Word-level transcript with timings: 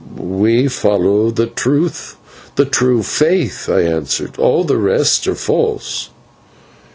"We 0.17 0.67
follow 0.67 1.29
the 1.29 1.45
true 1.45 1.89
faith," 3.03 3.69
I 3.69 3.81
answered, 3.81 4.31
"all 4.39 4.63
the 4.63 4.77
rest 4.77 5.27
are 5.27 5.35
false." 5.35 6.09